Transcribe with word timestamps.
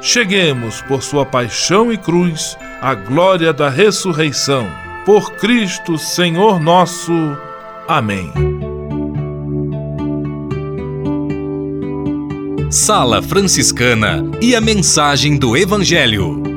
cheguemos, 0.00 0.80
por 0.82 1.02
sua 1.02 1.24
paixão 1.24 1.92
e 1.92 1.96
cruz, 1.96 2.56
à 2.80 2.94
glória 2.94 3.52
da 3.52 3.68
ressurreição. 3.68 4.66
Por 5.04 5.32
Cristo, 5.32 5.98
Senhor 5.98 6.60
nosso. 6.60 7.12
Amém. 7.88 8.32
Sala 12.70 13.20
Franciscana 13.20 14.22
e 14.40 14.54
a 14.54 14.60
mensagem 14.60 15.36
do 15.36 15.56
Evangelho. 15.56 16.49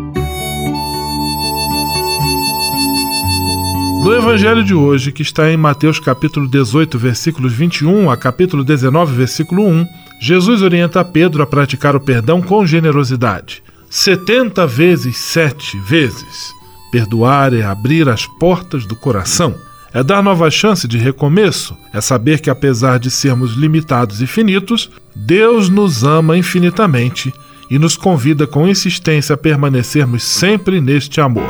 No 4.03 4.13
Evangelho 4.13 4.65
de 4.65 4.73
hoje, 4.73 5.13
que 5.13 5.21
está 5.21 5.49
em 5.49 5.55
Mateus 5.55 5.97
capítulo 5.97 6.45
18, 6.45 6.99
versículos 6.99 7.53
21 7.53 8.11
a 8.11 8.17
capítulo 8.17 8.61
19, 8.61 9.15
versículo 9.15 9.65
1, 9.65 9.87
Jesus 10.19 10.61
orienta 10.61 11.05
Pedro 11.05 11.41
a 11.41 11.47
praticar 11.47 11.95
o 11.95 12.01
perdão 12.01 12.41
com 12.41 12.65
generosidade. 12.65 13.63
70 13.89 14.67
vezes 14.67 15.15
sete 15.15 15.79
vezes. 15.79 16.51
Perdoar 16.91 17.53
é 17.53 17.63
abrir 17.63 18.09
as 18.09 18.25
portas 18.25 18.85
do 18.85 18.93
coração. 18.93 19.55
É 19.93 20.03
dar 20.03 20.21
nova 20.21 20.51
chance 20.51 20.85
de 20.85 20.97
recomeço. 20.97 21.73
É 21.93 22.01
saber 22.01 22.41
que, 22.41 22.49
apesar 22.49 22.99
de 22.99 23.09
sermos 23.09 23.53
limitados 23.53 24.21
e 24.21 24.27
finitos, 24.27 24.91
Deus 25.15 25.69
nos 25.69 26.03
ama 26.03 26.37
infinitamente 26.37 27.33
e 27.71 27.79
nos 27.79 27.95
convida 27.95 28.45
com 28.45 28.67
insistência 28.67 29.35
a 29.35 29.37
permanecermos 29.37 30.23
sempre 30.23 30.81
neste 30.81 31.21
amor. 31.21 31.49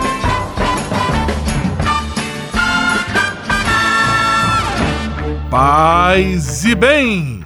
Paz 5.51 6.63
e 6.63 6.73
bem! 6.73 7.43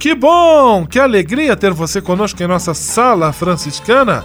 Que 0.00 0.16
bom, 0.16 0.84
que 0.84 0.98
alegria 0.98 1.56
ter 1.56 1.72
você 1.72 2.02
conosco 2.02 2.42
em 2.42 2.46
nossa 2.48 2.74
Sala 2.74 3.32
Franciscana, 3.32 4.24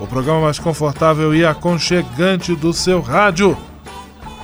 o 0.00 0.06
programa 0.06 0.42
mais 0.42 0.56
confortável 0.56 1.34
e 1.34 1.44
aconchegante 1.44 2.54
do 2.54 2.72
seu 2.72 3.00
rádio. 3.00 3.58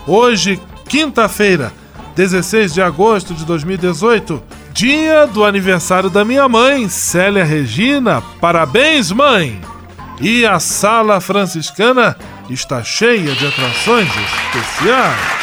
Hoje, 0.04 0.60
quinta-feira, 0.88 1.72
16 2.16 2.74
de 2.74 2.82
agosto 2.82 3.34
de 3.34 3.44
2018, 3.44 4.42
dia 4.72 5.24
do 5.28 5.44
aniversário 5.44 6.10
da 6.10 6.24
minha 6.24 6.48
mãe, 6.48 6.88
Célia 6.88 7.44
Regina. 7.44 8.20
Parabéns, 8.40 9.12
mãe! 9.12 9.60
E 10.20 10.44
a 10.44 10.58
sala 10.58 11.20
franciscana 11.20 12.16
está 12.50 12.82
cheia 12.82 13.32
de 13.32 13.46
atrações 13.46 14.08
especiais. 14.08 15.42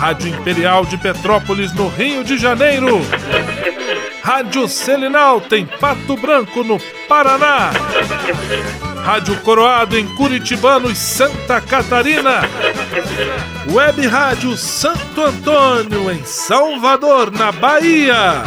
Rádio 0.00 0.28
Imperial 0.28 0.86
de 0.86 0.96
Petrópolis 0.96 1.74
no 1.74 1.86
Rio 1.86 2.24
de 2.24 2.38
Janeiro. 2.38 3.02
Rádio 4.22 4.66
Selinal 4.66 5.42
tem 5.42 5.66
Pato 5.66 6.16
Branco 6.16 6.64
no 6.64 6.80
Paraná. 7.06 7.70
Rádio 9.04 9.36
Coroado 9.40 9.98
em 9.98 10.06
Curitibanos, 10.16 10.96
Santa 10.96 11.60
Catarina. 11.60 12.40
Web 13.70 14.06
Rádio 14.06 14.56
Santo 14.56 15.20
Antônio 15.22 16.10
em 16.10 16.24
Salvador, 16.24 17.30
na 17.30 17.52
Bahia. 17.52 18.42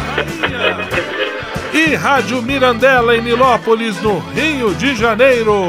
E 1.72 1.94
Rádio 1.94 2.42
Mirandela 2.42 3.16
em 3.16 3.22
Nilópolis, 3.22 4.02
no 4.02 4.18
Rio 4.18 4.74
de 4.74 4.96
Janeiro. 4.96 5.68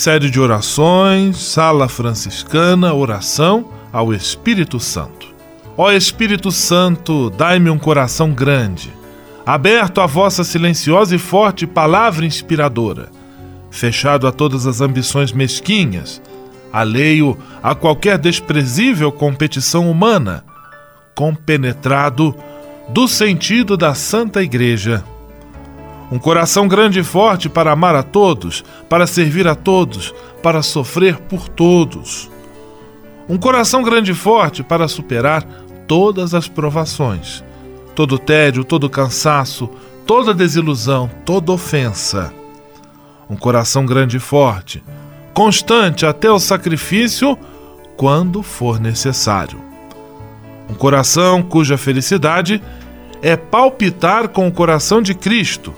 Série 0.00 0.30
de 0.30 0.40
orações, 0.40 1.36
Sala 1.36 1.86
Franciscana, 1.86 2.94
oração 2.94 3.70
ao 3.92 4.14
Espírito 4.14 4.80
Santo. 4.80 5.26
Ó 5.76 5.92
Espírito 5.92 6.50
Santo, 6.50 7.28
dai-me 7.28 7.68
um 7.68 7.78
coração 7.78 8.32
grande, 8.32 8.90
aberto 9.44 10.00
à 10.00 10.06
vossa 10.06 10.42
silenciosa 10.42 11.14
e 11.14 11.18
forte 11.18 11.66
palavra 11.66 12.24
inspiradora, 12.24 13.10
fechado 13.70 14.26
a 14.26 14.32
todas 14.32 14.66
as 14.66 14.80
ambições 14.80 15.32
mesquinhas, 15.32 16.22
alheio 16.72 17.36
a 17.62 17.74
qualquer 17.74 18.16
desprezível 18.16 19.12
competição 19.12 19.90
humana, 19.90 20.42
compenetrado 21.14 22.34
do 22.88 23.06
sentido 23.06 23.76
da 23.76 23.92
Santa 23.92 24.42
Igreja. 24.42 25.04
Um 26.10 26.18
coração 26.18 26.66
grande 26.66 26.98
e 26.98 27.04
forte 27.04 27.48
para 27.48 27.70
amar 27.70 27.94
a 27.94 28.02
todos, 28.02 28.64
para 28.88 29.06
servir 29.06 29.46
a 29.46 29.54
todos, 29.54 30.12
para 30.42 30.60
sofrer 30.60 31.16
por 31.16 31.48
todos. 31.48 32.28
Um 33.28 33.38
coração 33.38 33.80
grande 33.80 34.10
e 34.10 34.14
forte 34.14 34.64
para 34.64 34.88
superar 34.88 35.44
todas 35.86 36.34
as 36.34 36.48
provações, 36.48 37.44
todo 37.94 38.18
tédio, 38.18 38.64
todo 38.64 38.90
cansaço, 38.90 39.70
toda 40.04 40.34
desilusão, 40.34 41.08
toda 41.24 41.52
ofensa. 41.52 42.32
Um 43.28 43.36
coração 43.36 43.86
grande 43.86 44.16
e 44.16 44.20
forte, 44.20 44.82
constante 45.32 46.04
até 46.04 46.28
o 46.28 46.40
sacrifício 46.40 47.38
quando 47.96 48.42
for 48.42 48.80
necessário. 48.80 49.60
Um 50.68 50.74
coração 50.74 51.40
cuja 51.40 51.78
felicidade 51.78 52.60
é 53.22 53.36
palpitar 53.36 54.28
com 54.28 54.48
o 54.48 54.52
coração 54.52 55.00
de 55.00 55.14
Cristo 55.14 55.72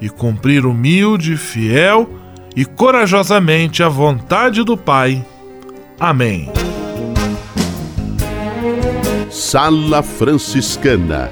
e 0.00 0.08
cumprir 0.08 0.66
humilde, 0.66 1.36
fiel 1.36 2.08
e 2.54 2.64
corajosamente 2.64 3.82
a 3.82 3.88
vontade 3.88 4.62
do 4.62 4.76
Pai. 4.76 5.24
Amém. 5.98 6.50
Sala 9.30 10.02
Franciscana 10.02 11.30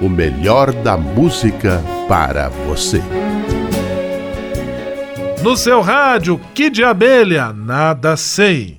o 0.00 0.08
melhor 0.08 0.72
da 0.72 0.96
música 0.96 1.82
para 2.08 2.48
você. 2.48 3.02
No 5.42 5.56
seu 5.56 5.80
rádio, 5.80 6.40
que 6.54 6.68
de 6.68 6.84
abelha, 6.84 7.52
nada 7.52 8.16
sei. 8.16 8.78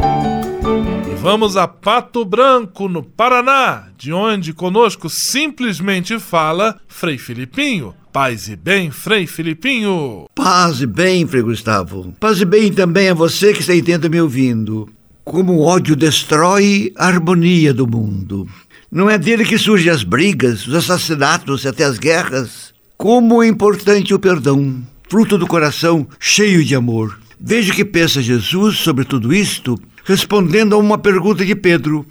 Vamos 1.21 1.55
a 1.55 1.67
Pato 1.67 2.25
Branco, 2.25 2.89
no 2.89 3.03
Paraná, 3.03 3.89
de 3.95 4.11
onde 4.11 4.53
conosco 4.53 5.07
simplesmente 5.07 6.17
fala 6.17 6.81
Frei 6.87 7.19
Filipinho. 7.19 7.93
Paz 8.11 8.49
e 8.49 8.55
bem, 8.55 8.89
Frei 8.89 9.27
Filipinho. 9.27 10.25
Paz 10.33 10.81
e 10.81 10.87
bem, 10.87 11.27
Frei 11.27 11.43
Gustavo. 11.43 12.11
Paz 12.19 12.41
e 12.41 12.45
bem 12.45 12.73
também 12.73 13.07
a 13.07 13.13
você 13.13 13.53
que 13.53 13.59
está 13.59 13.75
intenta 13.75 14.09
me 14.09 14.19
ouvindo. 14.19 14.89
Como 15.23 15.53
o 15.53 15.61
ódio 15.61 15.95
destrói 15.95 16.91
a 16.97 17.05
harmonia 17.05 17.71
do 17.71 17.85
mundo. 17.85 18.49
Não 18.91 19.07
é 19.07 19.15
dele 19.15 19.45
que 19.45 19.59
surgem 19.59 19.91
as 19.91 20.03
brigas, 20.03 20.65
os 20.65 20.73
assassinatos 20.73 21.63
e 21.63 21.67
até 21.67 21.83
as 21.83 21.99
guerras. 21.99 22.73
Como 22.97 23.43
é 23.43 23.47
importante 23.47 24.11
o 24.11 24.17
perdão, 24.17 24.81
fruto 25.07 25.37
do 25.37 25.45
coração 25.45 26.07
cheio 26.19 26.65
de 26.65 26.73
amor. 26.73 27.19
Veja 27.39 27.71
o 27.71 27.75
que 27.75 27.85
pensa 27.85 28.23
Jesus 28.23 28.77
sobre 28.77 29.03
tudo 29.03 29.31
isto, 29.31 29.75
respondendo 30.03 30.75
a 30.75 30.77
uma 30.77 30.97
pergunta 30.97 31.45
de 31.45 31.55
Pedro, 31.55 32.05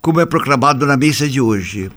como 0.00 0.20
é 0.20 0.26
proclamado 0.26 0.86
na 0.86 0.96
missa 0.96 1.28
de 1.28 1.40
hoje. 1.40 1.90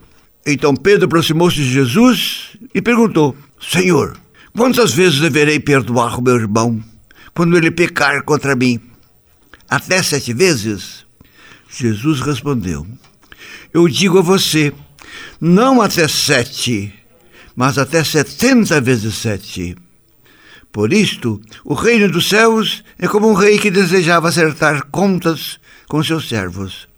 Então 0.45 0.75
Pedro 0.75 1.05
aproximou-se 1.05 1.55
de 1.55 1.71
Jesus 1.71 2.57
e 2.73 2.81
perguntou: 2.81 3.35
Senhor, 3.59 4.17
quantas 4.55 4.93
vezes 4.93 5.19
deverei 5.19 5.59
perdoar 5.59 6.19
o 6.19 6.21
meu 6.21 6.35
irmão 6.35 6.83
quando 7.33 7.57
ele 7.57 7.71
pecar 7.71 8.23
contra 8.23 8.55
mim? 8.55 8.79
Até 9.67 10.03
sete 10.03 10.33
vezes? 10.33 11.05
Jesus 11.69 12.21
respondeu: 12.21 12.85
Eu 13.73 13.87
digo 13.87 14.19
a 14.19 14.21
você, 14.21 14.71
não 15.41 15.81
até 15.81 16.07
sete, 16.07 16.93
mas 17.55 17.77
até 17.77 18.03
setenta 18.03 18.79
vezes 18.79 19.15
sete. 19.15 19.75
Por 20.75 20.91
isto, 20.91 21.41
o 21.63 21.73
reino 21.73 22.11
dos 22.11 22.27
céus 22.27 22.83
é 22.99 23.07
como 23.07 23.29
um 23.29 23.33
rei 23.33 23.57
que 23.57 23.71
desejava 23.71 24.27
acertar 24.27 24.87
contas 24.87 25.57
com 25.87 26.03
seus 26.03 26.27
servos. 26.27 26.89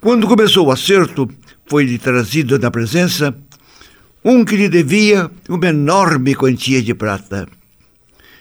Quando 0.00 0.26
começou 0.26 0.66
o 0.66 0.72
acerto, 0.72 1.30
foi-lhe 1.68 1.98
trazido 2.00 2.58
na 2.58 2.68
presença 2.68 3.32
um 4.24 4.44
que 4.44 4.56
lhe 4.56 4.68
devia 4.68 5.30
uma 5.48 5.68
enorme 5.68 6.34
quantia 6.34 6.82
de 6.82 6.94
prata. 6.94 7.46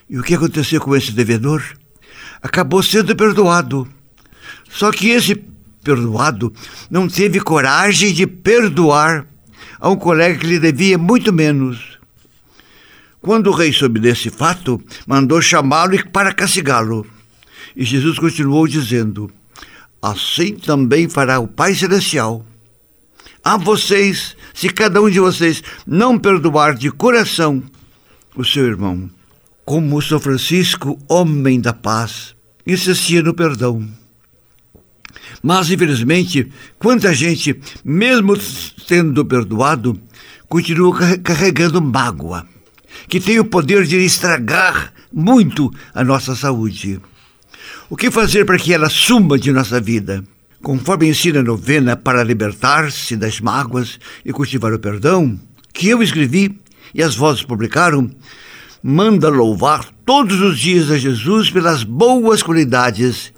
E 0.09 0.17
o 0.17 0.23
que 0.23 0.33
aconteceu 0.33 0.81
com 0.81 0.95
esse 0.95 1.11
devedor? 1.11 1.61
Acabou 2.41 2.81
sendo 2.81 3.15
perdoado. 3.15 3.87
Só 4.67 4.91
que 4.91 5.09
esse 5.09 5.35
perdoado 5.83 6.51
não 6.89 7.07
teve 7.07 7.39
coragem 7.39 8.11
de 8.11 8.25
perdoar 8.25 9.27
a 9.79 9.89
um 9.91 9.95
colega 9.95 10.39
que 10.39 10.47
lhe 10.47 10.57
devia 10.57 10.97
muito 10.97 11.31
menos. 11.31 11.94
Quando 13.25 13.47
o 13.47 13.53
rei 13.53 13.73
soube 13.73 13.99
desse 13.99 14.29
fato, 14.29 14.79
mandou 15.07 15.41
chamá-lo 15.41 15.97
para 16.11 16.31
castigá-lo. 16.31 17.07
E 17.75 17.83
Jesus 17.83 18.19
continuou 18.19 18.67
dizendo: 18.67 19.31
Assim 19.99 20.53
também 20.53 21.09
fará 21.09 21.39
o 21.39 21.47
Pai 21.47 21.73
Celestial 21.73 22.45
a 23.43 23.57
vocês, 23.57 24.37
se 24.53 24.69
cada 24.69 25.01
um 25.01 25.09
de 25.09 25.19
vocês 25.19 25.63
não 25.87 26.19
perdoar 26.19 26.75
de 26.75 26.91
coração 26.91 27.63
o 28.35 28.45
seu 28.45 28.67
irmão. 28.67 29.09
Como 29.65 29.99
São 30.03 30.19
Francisco, 30.19 30.99
homem 31.09 31.59
da 31.59 31.73
paz, 31.73 32.35
insistia 32.63 33.23
no 33.23 33.33
perdão. 33.33 33.89
Mas, 35.41 35.71
infelizmente, 35.71 36.51
quanta 36.77 37.11
gente, 37.11 37.59
mesmo 37.83 38.37
tendo 38.87 39.25
perdoado, 39.25 39.99
continua 40.47 41.17
carregando 41.17 41.81
mágoa, 41.81 42.47
que 43.07 43.19
tem 43.19 43.39
o 43.39 43.45
poder 43.45 43.85
de 43.85 43.97
estragar 43.97 44.93
muito 45.11 45.71
a 45.93 46.03
nossa 46.03 46.35
saúde. 46.35 46.99
O 47.89 47.95
que 47.95 48.11
fazer 48.11 48.45
para 48.45 48.57
que 48.57 48.73
ela 48.73 48.89
suma 48.89 49.37
de 49.37 49.51
nossa 49.51 49.79
vida? 49.79 50.23
conforme 50.65 51.07
ensina 51.07 51.41
a 51.41 51.43
novena 51.43 51.95
para 51.95 52.23
libertar-se 52.23 53.15
das 53.15 53.39
mágoas 53.39 53.99
e 54.25 54.33
cultivar 54.33 54.73
o 54.73 54.79
perdão, 54.79 55.39
que 55.71 55.87
eu 55.87 56.01
escrevi 56.01 56.59
e 56.91 57.03
as 57.03 57.15
vozes 57.15 57.43
publicaram, 57.43 58.09
manda 58.81 59.29
louvar 59.29 59.85
todos 60.03 60.41
os 60.41 60.57
dias 60.57 60.89
a 60.89 60.97
Jesus 60.97 61.51
pelas 61.51 61.83
boas 61.83 62.41
qualidades 62.41 63.31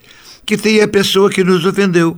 que 0.45 0.55
tem 0.55 0.79
a 0.79 0.87
pessoa 0.87 1.29
que 1.29 1.43
nos 1.43 1.65
ofendeu. 1.65 2.17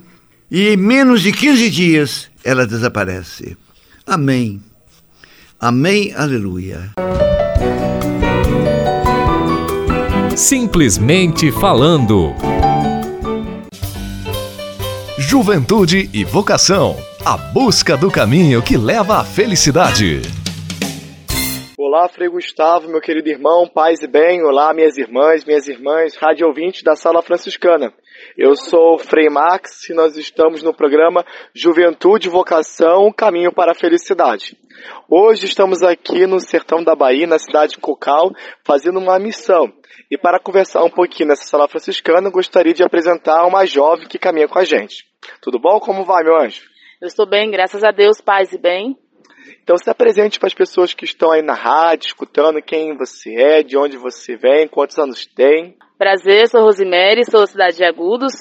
E 0.52 0.68
em 0.70 0.78
menos 0.78 1.24
de 1.24 1.32
15 1.32 1.70
dias 1.72 2.30
ela 2.44 2.68
desaparece. 2.68 3.58
Amém. 4.06 4.62
Amém, 5.60 6.14
aleluia. 6.16 6.92
Simplesmente 10.40 11.52
falando. 11.52 12.34
Juventude 15.18 16.10
e 16.14 16.24
vocação. 16.24 16.96
A 17.26 17.36
busca 17.36 17.98
do 17.98 18.10
caminho 18.10 18.64
que 18.64 18.78
leva 18.78 19.20
à 19.20 19.26
felicidade. 19.26 20.22
Olá, 21.78 22.08
Frei 22.08 22.30
Gustavo, 22.30 22.88
meu 22.88 23.02
querido 23.02 23.28
irmão, 23.28 23.68
paz 23.68 24.02
e 24.02 24.08
bem. 24.08 24.42
Olá, 24.42 24.74
minhas 24.74 24.98
irmãs, 24.98 25.44
minhas 25.44 25.68
irmãs, 25.68 26.16
rádio 26.16 26.48
ouvintes 26.48 26.84
da 26.84 26.96
Sala 26.96 27.22
Franciscana. 27.22 27.94
Eu 28.42 28.56
sou 28.56 28.98
Frei 28.98 29.28
Max 29.30 29.90
e 29.90 29.94
nós 29.94 30.16
estamos 30.16 30.64
no 30.64 30.74
programa 30.74 31.26
Juventude 31.54 32.30
Vocação, 32.30 33.12
Caminho 33.12 33.52
para 33.52 33.74
a 33.74 33.76
Felicidade. 33.76 34.58
Hoje 35.10 35.44
estamos 35.44 35.84
aqui 35.84 36.26
no 36.26 36.40
sertão 36.40 36.82
da 36.82 36.96
Bahia, 36.96 37.28
na 37.28 37.38
cidade 37.38 37.74
de 37.74 37.80
Cocal, 37.80 38.32
fazendo 38.64 38.98
uma 38.98 39.20
missão. 39.20 39.70
E 40.10 40.18
para 40.18 40.40
conversar 40.40 40.86
um 40.86 40.90
pouquinho 40.90 41.28
nessa 41.28 41.44
sala 41.44 41.68
franciscana, 41.68 42.30
gostaria 42.30 42.74
de 42.74 42.82
apresentar 42.82 43.46
uma 43.46 43.66
jovem 43.66 44.08
que 44.08 44.18
caminha 44.18 44.48
com 44.48 44.58
a 44.58 44.64
gente. 44.64 45.04
Tudo 45.42 45.60
bom? 45.60 45.78
Como 45.82 46.06
vai, 46.06 46.24
meu 46.24 46.40
anjo? 46.42 46.62
Eu 47.02 47.10
estou 47.10 47.28
bem, 47.28 47.52
graças 47.52 47.84
a 47.84 47.92
Deus, 47.92 48.22
paz 48.22 48.54
e 48.54 48.58
bem. 48.58 48.98
Então 49.62 49.76
se 49.76 49.90
apresente 49.90 50.40
para 50.40 50.48
as 50.48 50.54
pessoas 50.54 50.94
que 50.94 51.04
estão 51.04 51.34
aí 51.34 51.42
na 51.42 51.56
rádio, 51.56 52.08
escutando 52.08 52.62
quem 52.62 52.96
você 52.96 53.36
é, 53.36 53.64
de 53.64 53.78
onde 53.78 53.98
você 53.98 54.38
vem, 54.38 54.66
quantos 54.66 54.98
anos 54.98 55.26
tem. 55.26 55.76
Prazer, 56.00 56.48
sou 56.48 56.62
Rosemary, 56.62 57.26
sou 57.30 57.46
cidade 57.46 57.76
de 57.76 57.84
Agudos, 57.84 58.32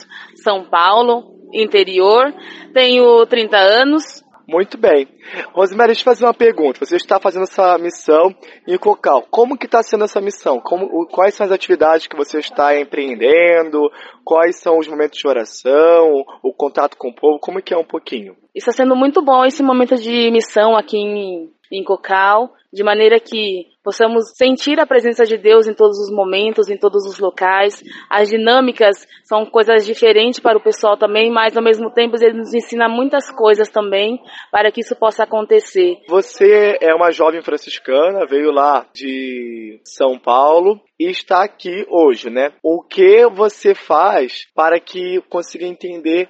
São 0.45 0.71
Paulo, 0.71 1.25
interior, 1.53 2.33
tenho 2.73 3.27
30 3.27 3.57
anos. 3.57 4.05
Muito 4.47 4.79
bem. 4.79 5.09
Rosemary, 5.53 5.89
deixa 5.89 6.03
eu 6.03 6.05
fazer 6.05 6.25
uma 6.25 6.33
pergunta. 6.33 6.79
Você 6.79 6.95
está 6.95 7.19
fazendo 7.19 7.43
essa 7.43 7.77
missão 7.77 8.33
em 8.65 8.79
Cocal. 8.79 9.27
Como 9.29 9.59
que 9.59 9.67
está 9.67 9.83
sendo 9.83 10.05
essa 10.05 10.21
missão? 10.21 10.61
Como, 10.61 11.05
quais 11.09 11.35
são 11.35 11.47
as 11.47 11.53
atividades 11.53 12.07
que 12.07 12.17
você 12.17 12.39
está 12.39 12.81
empreendendo? 12.81 13.91
Quais 14.25 14.61
são 14.61 14.79
os 14.79 14.87
momentos 14.87 15.19
de 15.19 15.27
oração? 15.27 16.25
O 16.45 16.55
contato 16.55 16.97
com 16.97 17.09
o 17.09 17.15
povo? 17.15 17.41
Como 17.41 17.61
que 17.61 17.75
é 17.75 17.77
um 17.77 17.85
pouquinho? 17.85 18.37
Está 18.55 18.71
sendo 18.71 18.95
muito 18.95 19.21
bom 19.21 19.45
esse 19.45 19.65
momento 19.65 19.97
de 19.97 20.31
missão 20.31 20.77
aqui 20.77 20.97
em, 20.97 21.51
em 21.73 21.85
Cocal, 21.85 22.51
de 22.73 22.83
maneira 22.83 23.19
que 23.19 23.67
possamos 23.83 24.33
sentir 24.37 24.79
a 24.79 24.87
presença 24.87 25.25
de 25.25 25.39
Deus 25.39 25.67
em 25.67 25.75
todos 25.75 25.99
os 25.99 26.15
momentos, 26.15 26.69
em 26.69 26.77
todos 26.77 27.07
os 27.07 27.19
locais. 27.19 27.83
As 28.11 28.29
dinâmicas 28.29 29.07
são 29.25 29.47
coisas 29.47 29.87
diferentes 29.87 30.41
para 30.41 30.59
o 30.59 30.63
pessoal 30.63 30.97
também, 30.97 31.31
mas 31.31 31.57
ao 31.57 31.63
mesmo 31.63 31.91
tempo 31.91 32.17
ele 32.21 32.39
nos 32.39 32.53
ensina 32.53 32.89
muitas 32.89 33.31
coisas 33.31 33.69
também 33.71 34.21
para 34.53 34.71
que 34.71 34.81
isso 34.81 34.95
possa 34.95 35.25
acontecer. 35.25 35.97
Você 36.09 36.77
é 36.81 36.95
uma 36.95 37.11
jovem 37.11 37.43
franciscana, 37.43 38.27
veio 38.27 38.51
lá 38.51 38.87
de 38.95 39.81
São 39.85 40.19
Paulo 40.19 40.81
e 41.01 41.09
está 41.09 41.45
aqui 41.45 41.87
hoje, 41.89 42.29
né? 42.29 42.53
O 42.63 42.83
que 42.83 43.27
você 43.29 43.75
faz 43.75 44.47
para 44.55 44.79
que 44.79 45.23
consiga 45.31 45.65
entender 45.65 46.29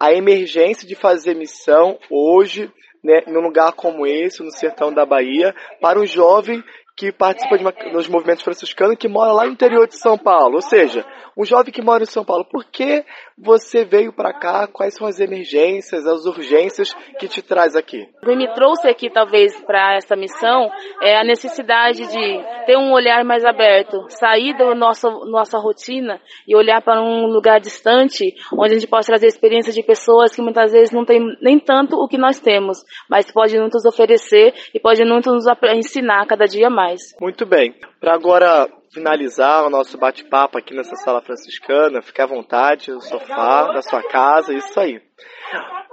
a 0.00 0.12
emergência 0.12 0.86
de 0.86 0.94
fazer 0.94 1.34
missão 1.34 1.98
hoje 2.10 2.70
né, 3.06 3.22
num 3.28 3.40
lugar 3.40 3.72
como 3.72 4.04
esse, 4.04 4.42
no 4.42 4.50
sertão 4.50 4.92
da 4.92 5.06
Bahia, 5.06 5.54
para 5.80 6.00
um 6.00 6.04
jovem 6.04 6.62
que 6.96 7.12
participa 7.12 7.58
de 7.58 7.64
uma, 7.64 7.72
dos 7.92 8.08
movimentos 8.08 8.42
franciscanos 8.42 8.96
que 8.96 9.06
mora 9.06 9.32
lá 9.32 9.44
no 9.44 9.52
interior 9.52 9.86
de 9.86 9.98
São 9.98 10.16
Paulo. 10.16 10.54
Ou 10.54 10.62
seja, 10.62 11.04
um 11.36 11.44
jovem 11.44 11.70
que 11.70 11.82
mora 11.82 12.02
em 12.02 12.06
São 12.06 12.24
Paulo, 12.24 12.46
por 12.46 12.64
que 12.64 13.04
você 13.36 13.84
veio 13.84 14.10
para 14.10 14.32
cá? 14.32 14.66
Quais 14.66 14.94
são 14.94 15.06
as 15.06 15.20
emergências, 15.20 16.06
as 16.06 16.24
urgências 16.24 16.94
que 17.18 17.28
te 17.28 17.42
traz 17.42 17.76
aqui? 17.76 18.08
O 18.22 18.26
que 18.26 18.34
me 18.34 18.50
trouxe 18.54 18.88
aqui, 18.88 19.10
talvez, 19.10 19.54
para 19.64 19.96
essa 19.96 20.16
missão 20.16 20.70
é 21.02 21.18
a 21.18 21.24
necessidade 21.24 22.06
de 22.06 22.64
ter 22.64 22.78
um 22.78 22.90
olhar 22.92 23.22
mais 23.24 23.44
aberto, 23.44 24.06
sair 24.08 24.56
da 24.56 24.74
nossa, 24.74 25.10
nossa 25.26 25.58
rotina 25.58 26.18
e 26.48 26.56
olhar 26.56 26.80
para 26.80 27.02
um 27.02 27.26
lugar 27.26 27.60
distante, 27.60 28.34
onde 28.54 28.72
a 28.72 28.78
gente 28.78 28.88
pode 28.88 29.06
trazer 29.06 29.26
experiências 29.26 29.74
de 29.74 29.82
pessoas 29.82 30.34
que 30.34 30.40
muitas 30.40 30.72
vezes 30.72 30.90
não 30.90 31.04
têm 31.04 31.20
nem 31.42 31.58
tanto 31.58 31.96
o 31.96 32.08
que 32.08 32.16
nós 32.16 32.40
temos, 32.40 32.78
mas 33.10 33.30
pode 33.30 33.58
nos 33.58 33.84
oferecer 33.84 34.54
e 34.72 34.80
pode 34.80 35.04
nos 35.04 35.26
ensinar 35.74 36.26
cada 36.26 36.46
dia 36.46 36.70
mais. 36.70 36.85
Muito 37.20 37.46
bem. 37.46 37.74
Para 38.00 38.14
agora 38.14 38.68
finalizar 38.92 39.66
o 39.66 39.70
nosso 39.70 39.98
bate-papo 39.98 40.58
aqui 40.58 40.74
nessa 40.74 40.96
sala 40.96 41.20
franciscana, 41.20 42.00
fique 42.00 42.20
à 42.20 42.26
vontade 42.26 42.90
no 42.90 43.00
sofá 43.00 43.72
da 43.72 43.82
sua 43.82 44.02
casa, 44.02 44.54
isso 44.54 44.78
aí. 44.80 45.00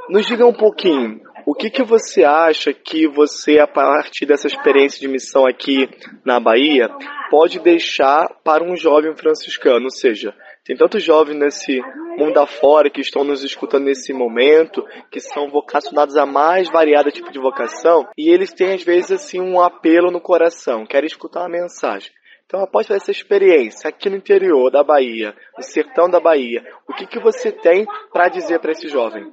Nos 0.09 0.25
diga 0.25 0.45
um 0.45 0.53
pouquinho, 0.53 1.21
o 1.45 1.53
que, 1.53 1.69
que 1.69 1.83
você 1.83 2.23
acha 2.23 2.73
que 2.73 3.07
você, 3.07 3.59
a 3.59 3.67
partir 3.67 4.25
dessa 4.25 4.47
experiência 4.47 4.99
de 4.99 5.07
missão 5.07 5.45
aqui 5.45 5.89
na 6.25 6.39
Bahia, 6.39 6.89
pode 7.29 7.59
deixar 7.59 8.27
para 8.43 8.63
um 8.63 8.75
jovem 8.75 9.15
franciscano? 9.15 9.85
Ou 9.85 9.91
seja, 9.91 10.33
tem 10.65 10.77
tantos 10.77 11.03
jovens 11.03 11.37
nesse 11.37 11.81
mundo 12.17 12.37
afora 12.37 12.89
que 12.89 13.01
estão 13.01 13.23
nos 13.23 13.43
escutando 13.43 13.85
nesse 13.85 14.13
momento, 14.13 14.85
que 15.11 15.19
são 15.19 15.49
vocacionados 15.49 16.15
a 16.15 16.25
mais 16.25 16.69
variado 16.69 17.11
tipo 17.11 17.31
de 17.31 17.39
vocação, 17.39 18.07
e 18.17 18.29
eles 18.29 18.53
têm 18.53 18.73
às 18.73 18.83
vezes 18.83 19.11
assim 19.11 19.41
um 19.41 19.59
apelo 19.59 20.09
no 20.09 20.21
coração, 20.21 20.85
querem 20.85 21.07
escutar 21.07 21.41
uma 21.41 21.49
mensagem. 21.49 22.11
Então, 22.45 22.61
após 22.61 22.89
essa 22.91 23.09
experiência 23.09 23.89
aqui 23.89 24.09
no 24.09 24.15
interior 24.15 24.69
da 24.69 24.83
Bahia, 24.83 25.35
no 25.57 25.63
sertão 25.63 26.09
da 26.09 26.19
Bahia, 26.19 26.63
o 26.87 26.93
que, 26.93 27.07
que 27.07 27.19
você 27.19 27.51
tem 27.51 27.85
para 28.11 28.29
dizer 28.29 28.59
para 28.59 28.71
esse 28.71 28.87
jovem? 28.87 29.25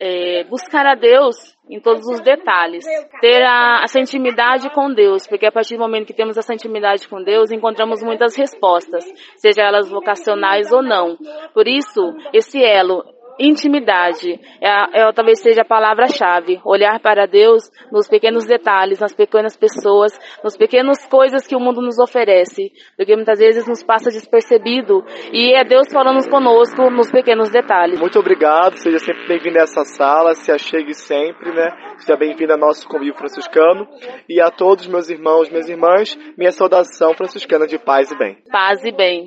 É, 0.00 0.44
buscar 0.44 0.84
a 0.86 0.94
Deus 0.94 1.36
em 1.70 1.80
todos 1.80 2.06
os 2.08 2.20
detalhes, 2.20 2.84
ter 3.20 3.42
a, 3.42 3.82
essa 3.84 4.00
intimidade 4.00 4.68
com 4.70 4.92
Deus, 4.92 5.26
porque 5.26 5.46
a 5.46 5.52
partir 5.52 5.76
do 5.76 5.80
momento 5.80 6.06
que 6.06 6.12
temos 6.12 6.36
essa 6.36 6.52
intimidade 6.52 7.08
com 7.08 7.22
Deus, 7.22 7.50
encontramos 7.50 8.02
muitas 8.02 8.36
respostas, 8.36 9.04
seja 9.36 9.62
elas 9.62 9.88
vocacionais 9.88 10.72
ou 10.72 10.82
não. 10.82 11.16
Por 11.54 11.68
isso, 11.68 12.00
esse 12.32 12.62
elo 12.62 13.04
intimidade 13.38 14.38
é, 14.60 15.00
é, 15.00 15.12
talvez 15.12 15.40
seja 15.40 15.62
a 15.62 15.64
palavra-chave. 15.64 16.60
Olhar 16.64 17.00
para 17.00 17.26
Deus 17.26 17.64
nos 17.90 18.08
pequenos 18.08 18.44
detalhes, 18.44 19.00
nas 19.00 19.14
pequenas 19.14 19.56
pessoas, 19.56 20.12
nas 20.42 20.56
pequenas 20.56 21.06
coisas 21.06 21.46
que 21.46 21.56
o 21.56 21.60
mundo 21.60 21.80
nos 21.80 21.98
oferece, 21.98 22.72
porque 22.96 23.14
muitas 23.16 23.38
vezes 23.38 23.66
nos 23.66 23.82
passa 23.82 24.10
despercebido 24.10 25.04
e 25.32 25.54
é 25.54 25.64
Deus 25.64 25.88
falando 25.92 26.28
conosco 26.28 26.90
nos 26.90 27.10
pequenos 27.10 27.50
detalhes. 27.50 27.98
Muito 27.98 28.18
obrigado, 28.18 28.76
seja 28.76 28.98
sempre 28.98 29.26
bem-vindo 29.26 29.58
a 29.58 29.62
essa 29.62 29.84
sala, 29.84 30.34
se 30.34 30.50
achegue 30.50 30.94
sempre, 30.94 31.52
né? 31.52 31.70
Seja 31.98 32.16
bem-vindo 32.16 32.52
ao 32.52 32.58
nosso 32.58 32.88
convívio 32.88 33.14
franciscano 33.14 33.86
e 34.28 34.40
a 34.40 34.50
todos 34.50 34.86
meus 34.86 35.08
irmãos, 35.08 35.48
minhas 35.48 35.68
irmãs, 35.68 36.16
minha 36.36 36.52
saudação 36.52 37.14
franciscana 37.14 37.66
de 37.66 37.78
paz 37.78 38.10
e 38.10 38.18
bem. 38.18 38.38
Paz 38.50 38.84
e 38.84 38.92
bem. 38.92 39.26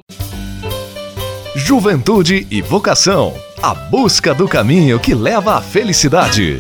Juventude 1.56 2.48
e 2.52 2.62
vocação. 2.62 3.47
A 3.62 3.74
busca 3.74 4.36
do 4.36 4.48
caminho 4.48 5.00
que 5.00 5.16
leva 5.16 5.56
à 5.56 5.62
felicidade. 5.62 6.60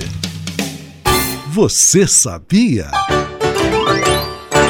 Você 1.47 2.07
sabia? 2.07 2.89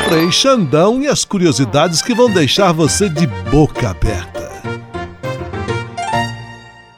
Frei 0.10 0.30
Xandão 0.30 1.02
e 1.02 1.08
as 1.08 1.24
curiosidades 1.24 2.02
que 2.02 2.14
vão 2.14 2.30
deixar 2.30 2.74
você 2.74 3.08
de 3.08 3.26
boca 3.50 3.92
aberta. 3.92 4.52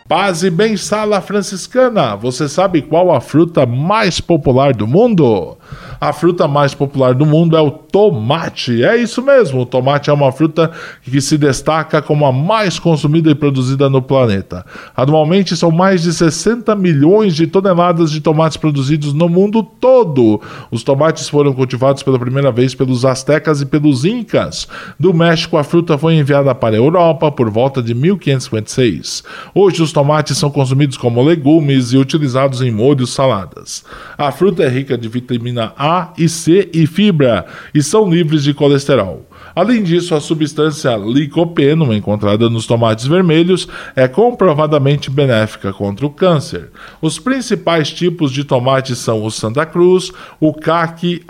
Paz 0.08 0.42
e 0.42 0.50
bem, 0.50 0.76
sala 0.76 1.22
franciscana. 1.22 2.16
Você 2.16 2.50
sabe 2.50 2.82
qual 2.82 3.14
a 3.14 3.22
fruta 3.22 3.68
mais 3.68 4.20
popular 4.20 4.74
do 4.74 4.88
mundo? 4.88 5.56
A 6.00 6.14
fruta 6.14 6.48
mais 6.48 6.74
popular 6.74 7.14
do 7.14 7.26
mundo 7.26 7.58
é 7.58 7.62
o 7.62 7.70
tomate. 7.70 8.84
É 8.84 8.96
isso 8.96 9.22
mesmo, 9.22 9.62
o 9.62 9.66
tomate 9.66 10.10
é 10.10 10.14
uma 10.14 10.32
fruta 10.32 10.72
que 11.04 11.20
se 11.20 11.38
destaca 11.38 12.02
como 12.02 12.26
a 12.26 12.32
mais 12.32 12.80
consumida 12.80 13.30
e 13.30 13.36
produzida 13.36 13.90
no 13.90 14.02
planeta. 14.02 14.66
Anualmente 14.96 15.58
são 15.58 15.72
mais 15.72 16.02
de 16.02 16.14
60 16.14 16.74
milhões 16.76 17.36
de 17.36 17.48
toneladas 17.48 18.12
de 18.12 18.22
tomates 18.22 18.56
produzidos 18.56 19.14
no 19.14 19.28
mundo 19.28 19.62
todo. 19.62 20.40
Os 20.72 20.84
tomates 20.84 21.28
foram 21.28 21.54
cultivados 21.54 22.02
pela 22.02 22.18
primeira 22.18 22.52
vez 22.52 22.74
pelos 22.74 23.04
astecas 23.04 23.60
e 23.60 23.66
pelos 23.66 24.06
incas. 24.06 24.68
Do 24.98 25.14
México, 25.14 25.58
a 25.58 25.64
fruta 25.64 25.98
foi 25.98 26.16
enviada 26.16 26.56
para 26.56 26.76
a 26.76 26.80
Europa 26.80 27.30
por 27.30 27.50
volta 27.50 27.84
de 27.84 27.94
1556. 27.94 29.24
Hoje, 29.54 29.84
os 29.84 29.92
tomates 29.92 30.38
são 30.38 30.50
consumidos 30.50 30.96
como 30.96 31.22
legumes 31.22 31.92
e 31.92 31.98
utilizados 31.98 32.62
em 32.62 32.72
molhos 32.72 33.14
saladas. 33.14 33.84
A 34.18 34.32
fruta 34.32 34.64
é 34.64 34.70
rica 34.70 34.98
de 34.98 35.10
vitamina 35.10 35.74
A 35.78 35.89
a 35.90 36.14
e 36.18 36.30
C 36.30 36.70
e 36.74 36.86
fibra 36.86 37.46
e 37.74 37.82
são 37.82 38.10
livres 38.10 38.44
de 38.44 38.54
colesterol. 38.54 39.26
Além 39.56 39.84
disso, 39.84 40.16
a 40.16 40.22
substância 40.22 40.96
licopeno, 40.96 41.94
encontrada 41.94 42.50
nos 42.50 42.66
tomates 42.66 43.06
vermelhos, 43.06 43.68
é 43.96 44.08
comprovadamente 44.08 45.10
benéfica 45.10 45.74
contra 45.74 46.06
o 46.06 46.10
câncer. 46.10 46.70
Os 47.02 47.20
principais 47.20 47.92
tipos 47.92 48.32
de 48.32 48.44
tomate 48.44 48.96
são 48.96 49.24
o 49.24 49.32
Santa 49.32 49.66
Cruz, 49.66 50.12
o 50.40 50.54
caqui, 50.54 51.22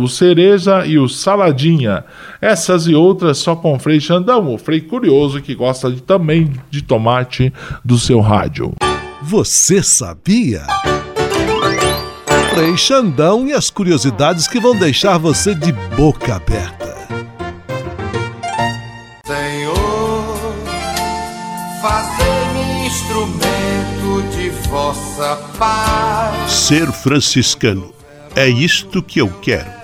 o 0.00 0.06
cereja 0.06 0.86
e 0.86 0.98
o 0.98 1.08
saladinha. 1.08 2.04
Essas 2.40 2.86
e 2.86 2.94
outras 2.94 3.38
só 3.38 3.56
com 3.56 3.78
Frei 3.78 3.98
Xandão, 4.00 4.54
o 4.54 4.58
Frei 4.58 4.80
curioso 4.80 5.40
que 5.40 5.54
gosta 5.54 5.90
de, 5.90 6.02
também 6.02 6.52
de 6.70 6.82
tomate 6.82 7.52
do 7.84 7.98
seu 7.98 8.20
rádio. 8.20 8.72
Você 9.22 9.82
sabia? 9.82 10.62
Frei 12.54 12.76
Xandão 12.76 13.48
e 13.48 13.52
as 13.52 13.68
curiosidades 13.68 14.46
que 14.46 14.60
vão 14.60 14.76
deixar 14.76 15.18
você 15.18 15.56
de 15.56 15.72
boca 15.72 16.36
aberta. 16.36 16.94
Senhor, 19.26 20.36
fazer-me 21.82 22.86
instrumento 22.86 24.36
de 24.36 24.50
vossa 24.68 25.34
paz. 25.58 26.52
Ser 26.52 26.92
franciscano 26.92 27.92
é 28.36 28.48
isto 28.48 29.02
que 29.02 29.20
eu 29.20 29.28
quero. 29.42 29.83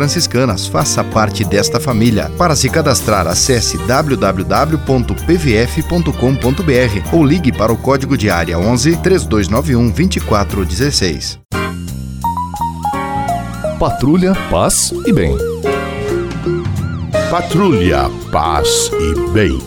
Franciscanas. 0.00 0.66
Faça 0.66 1.04
parte 1.04 1.44
desta 1.44 1.78
família. 1.78 2.30
Para 2.38 2.56
se 2.56 2.70
cadastrar, 2.70 3.26
acesse 3.26 3.76
www.pvf.com.br 3.86 4.34
ou 7.14 7.22
ligue 7.22 7.52
para 7.52 7.70
o 7.70 7.76
código 7.76 8.16
de 8.16 8.30
área 8.30 8.58
11 8.58 8.96
3291 8.96 9.90
2416. 9.90 11.38
Patrulha, 13.78 14.32
paz 14.50 14.90
e 15.06 15.12
bem. 15.12 15.36
Patrulha, 17.30 18.10
paz 18.32 18.90
e 18.94 19.30
bem. 19.32 19.58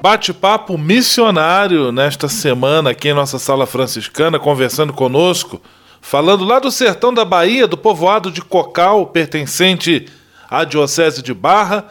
Bate-papo 0.00 0.78
missionário 0.78 1.90
nesta 1.90 2.28
semana 2.28 2.90
aqui 2.90 3.08
em 3.08 3.14
nossa 3.14 3.40
sala 3.40 3.66
franciscana, 3.66 4.38
conversando 4.38 4.92
conosco 4.92 5.60
falando 6.00 6.44
lá 6.44 6.58
do 6.58 6.70
sertão 6.70 7.12
da 7.12 7.24
Bahia, 7.24 7.66
do 7.66 7.76
povoado 7.76 8.30
de 8.30 8.40
Cocal, 8.42 9.06
pertencente 9.06 10.06
à 10.50 10.64
Diocese 10.64 11.22
de 11.22 11.32
Barra, 11.32 11.86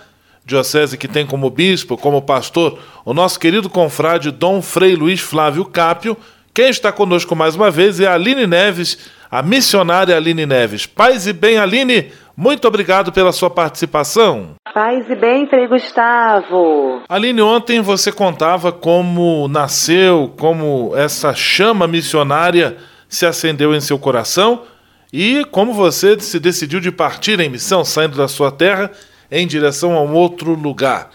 diocese 0.49 0.97
que 0.97 1.07
tem 1.07 1.25
como 1.25 1.49
bispo, 1.49 1.95
como 1.95 2.21
pastor, 2.21 2.79
o 3.05 3.13
nosso 3.13 3.39
querido 3.39 3.69
confrade 3.69 4.31
Dom 4.31 4.61
Frei 4.61 4.95
Luiz 4.95 5.19
Flávio 5.19 5.63
Cápio. 5.63 6.17
Quem 6.53 6.69
está 6.69 6.91
conosco 6.91 7.35
mais 7.35 7.55
uma 7.55 7.69
vez 7.69 7.99
é 7.99 8.07
a 8.07 8.15
Aline 8.15 8.47
Neves, 8.47 9.09
a 9.29 9.43
missionária 9.43 10.15
Aline 10.15 10.45
Neves. 10.45 10.87
Paz 10.87 11.27
e 11.27 11.33
bem, 11.33 11.59
Aline, 11.59 12.11
muito 12.35 12.67
obrigado 12.67 13.11
pela 13.11 13.31
sua 13.31 13.49
participação. 13.49 14.55
Paz 14.73 15.07
e 15.09 15.15
bem, 15.15 15.47
Frei 15.47 15.67
Gustavo. 15.67 17.03
Aline, 17.07 17.41
ontem 17.41 17.79
você 17.81 18.11
contava 18.11 18.71
como 18.71 19.47
nasceu, 19.47 20.33
como 20.37 20.93
essa 20.95 21.33
chama 21.33 21.87
missionária 21.87 22.77
se 23.09 23.25
acendeu 23.25 23.73
em 23.73 23.81
seu 23.81 23.97
coração 23.99 24.63
e 25.11 25.43
como 25.45 25.73
você 25.73 26.17
se 26.19 26.39
decidiu 26.39 26.79
de 26.79 26.91
partir 26.91 27.39
em 27.39 27.49
missão, 27.49 27.83
saindo 27.83 28.15
da 28.15 28.27
sua 28.27 28.51
terra 28.51 28.91
em 29.31 29.47
direção 29.47 29.93
a 29.93 30.01
um 30.01 30.13
outro 30.13 30.53
lugar. 30.53 31.09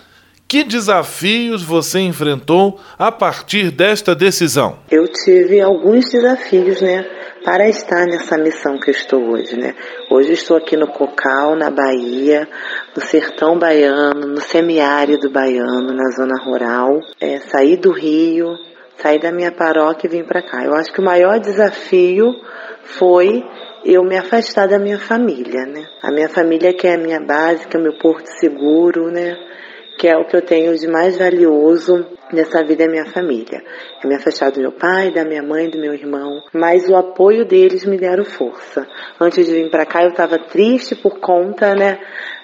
Que 0.46 0.62
desafios 0.62 1.62
você 1.62 2.00
enfrentou 2.00 2.78
a 2.98 3.10
partir 3.10 3.70
desta 3.70 4.14
decisão? 4.14 4.78
Eu 4.90 5.08
tive 5.08 5.60
alguns 5.60 6.10
desafios, 6.10 6.80
né, 6.82 7.06
para 7.44 7.68
estar 7.68 8.06
nessa 8.06 8.36
missão 8.38 8.78
que 8.78 8.90
eu 8.90 8.94
estou 8.94 9.30
hoje, 9.30 9.58
né? 9.58 9.74
Hoje 10.10 10.32
estou 10.32 10.56
aqui 10.56 10.76
no 10.76 10.86
Cocal, 10.86 11.56
na 11.56 11.70
Bahia, 11.70 12.48
no 12.96 13.02
sertão 13.02 13.58
baiano, 13.58 14.26
no 14.28 14.40
semiárido 14.40 15.30
baiano, 15.30 15.92
na 15.92 16.10
zona 16.10 16.42
rural. 16.42 17.00
É, 17.20 17.38
saí 17.40 17.76
do 17.76 17.92
Rio, 17.92 18.56
saí 18.98 19.18
da 19.18 19.32
minha 19.32 19.52
paróquia 19.52 20.06
e 20.06 20.10
vim 20.10 20.24
para 20.24 20.42
cá. 20.42 20.64
Eu 20.64 20.74
acho 20.74 20.92
que 20.92 21.00
o 21.00 21.04
maior 21.04 21.38
desafio 21.38 22.32
foi 22.82 23.44
eu 23.84 24.02
me 24.02 24.16
afastar 24.16 24.66
da 24.66 24.78
minha 24.78 24.98
família, 24.98 25.66
né? 25.66 25.86
A 26.02 26.10
minha 26.10 26.28
família 26.28 26.72
que 26.72 26.86
é 26.86 26.94
a 26.94 26.98
minha 26.98 27.20
base, 27.20 27.66
que 27.66 27.76
é 27.76 27.80
o 27.80 27.82
meu 27.82 27.98
porto 27.98 28.26
seguro, 28.26 29.10
né? 29.10 29.36
Que 29.98 30.08
é 30.08 30.16
o 30.16 30.26
que 30.26 30.36
eu 30.36 30.42
tenho 30.42 30.76
de 30.76 30.88
mais 30.88 31.18
valioso 31.18 32.06
nessa 32.32 32.64
vida 32.64 32.84
é 32.84 32.88
minha 32.88 33.06
família. 33.06 33.62
Eu 34.02 34.08
me 34.08 34.16
afastar 34.16 34.50
do 34.50 34.60
meu 34.60 34.72
pai, 34.72 35.12
da 35.12 35.24
minha 35.24 35.42
mãe, 35.42 35.68
do 35.68 35.78
meu 35.78 35.94
irmão, 35.94 36.42
mas 36.52 36.88
o 36.88 36.96
apoio 36.96 37.44
deles 37.44 37.84
me 37.84 37.96
deram 37.96 38.24
força. 38.24 38.86
Antes 39.20 39.46
de 39.46 39.52
vir 39.52 39.70
para 39.70 39.86
cá 39.86 40.02
eu 40.02 40.10
estava 40.10 40.38
triste 40.38 40.96
por 40.96 41.20
conta, 41.20 41.74
né, 41.74 41.98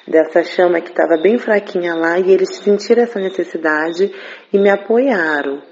dessa 0.06 0.42
chama 0.44 0.80
que 0.80 0.90
estava 0.90 1.20
bem 1.22 1.38
fraquinha 1.38 1.94
lá 1.94 2.18
e 2.18 2.30
eles 2.30 2.56
sentiram 2.56 3.02
essa 3.02 3.18
necessidade 3.18 4.12
e 4.52 4.58
me 4.58 4.68
apoiaram 4.68 5.69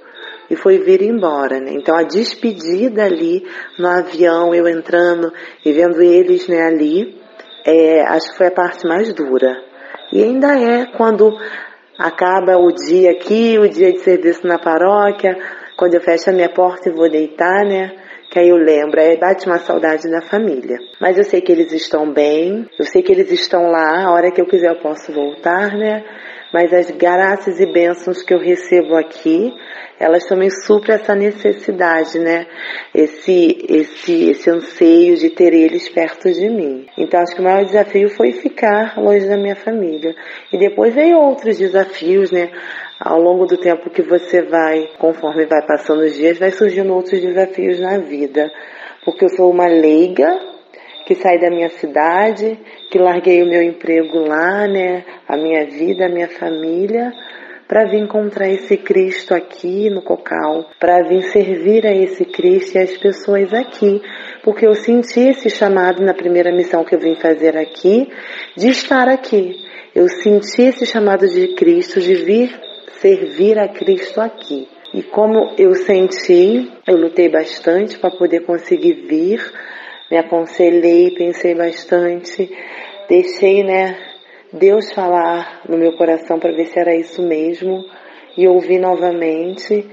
e 0.50 0.56
foi 0.56 0.78
vir 0.78 1.02
embora, 1.02 1.60
né? 1.60 1.72
Então 1.74 1.96
a 1.96 2.02
despedida 2.02 3.04
ali 3.04 3.44
no 3.78 3.88
avião, 3.88 4.54
eu 4.54 4.66
entrando 4.68 5.32
e 5.64 5.72
vendo 5.72 6.00
eles, 6.00 6.48
né, 6.48 6.62
ali, 6.62 7.20
é, 7.64 8.02
acho 8.02 8.30
que 8.30 8.38
foi 8.38 8.46
a 8.46 8.52
parte 8.52 8.86
mais 8.86 9.12
dura. 9.12 9.62
E 10.12 10.22
ainda 10.22 10.58
é 10.58 10.86
quando 10.96 11.36
acaba 11.98 12.56
o 12.56 12.72
dia 12.72 13.10
aqui, 13.10 13.58
o 13.58 13.68
dia 13.68 13.92
de 13.92 13.98
serviço 13.98 14.46
na 14.46 14.58
paróquia, 14.58 15.36
quando 15.76 15.94
eu 15.94 16.00
fecho 16.00 16.30
a 16.30 16.32
minha 16.32 16.48
porta 16.48 16.88
e 16.88 16.92
vou 16.92 17.10
deitar, 17.10 17.64
né? 17.64 17.92
Que 18.30 18.38
aí 18.38 18.48
eu 18.48 18.56
lembro, 18.56 19.00
aí 19.00 19.18
bate 19.18 19.46
uma 19.46 19.58
saudade 19.58 20.10
da 20.10 20.20
família. 20.20 20.76
Mas 21.00 21.16
eu 21.16 21.24
sei 21.24 21.40
que 21.40 21.50
eles 21.50 21.72
estão 21.72 22.12
bem, 22.12 22.66
eu 22.78 22.84
sei 22.84 23.02
que 23.02 23.12
eles 23.12 23.30
estão 23.30 23.70
lá, 23.70 24.04
a 24.04 24.12
hora 24.12 24.30
que 24.30 24.40
eu 24.40 24.46
quiser 24.46 24.70
eu 24.70 24.80
posso 24.80 25.12
voltar, 25.12 25.76
né? 25.76 26.04
Mas 26.52 26.72
as 26.72 26.90
graças 26.90 27.60
e 27.60 27.66
bênçãos 27.66 28.22
que 28.22 28.32
eu 28.32 28.38
recebo 28.38 28.96
aqui, 28.96 29.52
elas 30.00 30.24
também 30.24 30.48
suprem 30.48 30.96
essa 30.96 31.14
necessidade, 31.14 32.18
né? 32.18 32.46
Esse, 32.94 33.66
esse, 33.68 34.30
esse 34.30 34.50
anseio 34.50 35.16
de 35.16 35.30
ter 35.30 35.52
eles 35.52 35.88
perto 35.88 36.32
de 36.32 36.48
mim. 36.48 36.86
Então 36.96 37.20
acho 37.20 37.34
que 37.34 37.40
o 37.40 37.44
maior 37.44 37.64
desafio 37.64 38.08
foi 38.10 38.32
ficar 38.32 38.98
longe 38.98 39.26
da 39.26 39.36
minha 39.36 39.56
família. 39.56 40.14
E 40.52 40.58
depois 40.58 40.94
veio 40.94 41.18
outros 41.18 41.58
desafios, 41.58 42.30
né? 42.30 42.50
Ao 42.98 43.20
longo 43.20 43.46
do 43.46 43.56
tempo 43.58 43.90
que 43.90 44.02
você 44.02 44.42
vai, 44.42 44.88
conforme 44.98 45.46
vai 45.46 45.64
passando 45.66 46.00
os 46.00 46.14
dias, 46.14 46.38
vai 46.38 46.50
surgindo 46.50 46.92
outros 46.94 47.20
desafios 47.20 47.78
na 47.78 47.98
vida. 47.98 48.50
Porque 49.04 49.24
eu 49.24 49.30
sou 49.30 49.50
uma 49.50 49.66
leiga 49.66 50.57
que 51.08 51.14
saí 51.14 51.40
da 51.40 51.48
minha 51.48 51.70
cidade, 51.70 52.60
que 52.90 52.98
larguei 52.98 53.42
o 53.42 53.48
meu 53.48 53.62
emprego 53.62 54.18
lá, 54.18 54.68
né? 54.68 55.06
A 55.26 55.38
minha 55.38 55.64
vida, 55.64 56.04
a 56.04 56.08
minha 56.10 56.28
família 56.28 57.10
para 57.66 57.84
vir 57.84 58.00
encontrar 58.00 58.48
esse 58.48 58.78
Cristo 58.78 59.34
aqui 59.34 59.90
no 59.90 60.00
Cocal, 60.00 60.70
para 60.80 61.02
vir 61.02 61.22
servir 61.24 61.86
a 61.86 61.94
esse 61.94 62.24
Cristo 62.24 62.76
e 62.76 62.82
as 62.82 62.96
pessoas 62.96 63.52
aqui, 63.52 64.00
porque 64.42 64.66
eu 64.66 64.74
senti 64.74 65.20
esse 65.20 65.50
chamado 65.50 66.02
na 66.02 66.14
primeira 66.14 66.50
missão 66.50 66.82
que 66.82 66.94
eu 66.94 66.98
vim 66.98 67.14
fazer 67.14 67.58
aqui, 67.58 68.10
de 68.56 68.68
estar 68.68 69.06
aqui. 69.06 69.52
Eu 69.94 70.08
senti 70.08 70.62
esse 70.62 70.86
chamado 70.86 71.26
de 71.28 71.54
Cristo 71.56 72.00
de 72.00 72.14
vir 72.14 72.58
servir 73.00 73.58
a 73.58 73.68
Cristo 73.68 74.18
aqui. 74.18 74.66
E 74.94 75.02
como 75.02 75.54
eu 75.58 75.74
senti, 75.74 76.70
eu 76.86 76.96
lutei 76.96 77.28
bastante 77.28 77.98
para 77.98 78.10
poder 78.10 78.40
conseguir 78.46 79.06
vir, 79.06 79.42
me 80.10 80.16
aconselhei, 80.16 81.10
pensei 81.10 81.54
bastante, 81.54 82.50
deixei, 83.08 83.62
né, 83.62 83.96
Deus 84.52 84.90
falar 84.92 85.62
no 85.68 85.76
meu 85.76 85.92
coração 85.92 86.38
para 86.38 86.52
ver 86.52 86.66
se 86.66 86.78
era 86.78 86.94
isso 86.94 87.22
mesmo 87.22 87.84
e 88.36 88.48
ouvi 88.48 88.78
novamente. 88.78 89.86